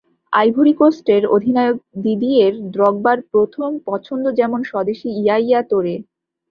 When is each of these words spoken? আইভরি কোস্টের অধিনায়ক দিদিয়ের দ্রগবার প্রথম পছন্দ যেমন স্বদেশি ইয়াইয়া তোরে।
আইভরি 0.33 0.73
কোস্টের 0.79 1.23
অধিনায়ক 1.35 1.77
দিদিয়ের 2.03 2.53
দ্রগবার 2.73 3.17
প্রথম 3.31 3.69
পছন্দ 3.87 4.25
যেমন 4.39 4.59
স্বদেশি 4.71 5.07
ইয়াইয়া 5.19 5.61
তোরে। 5.71 5.95